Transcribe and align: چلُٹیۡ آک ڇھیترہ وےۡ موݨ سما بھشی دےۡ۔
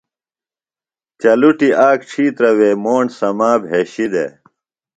چلُٹیۡ 1.21 1.75
آک 1.87 1.99
ڇھیترہ 2.09 2.51
وےۡ 2.57 2.75
موݨ 2.83 3.05
سما 3.17 3.51
بھشی 3.63 4.05
دےۡ۔ 4.11 4.31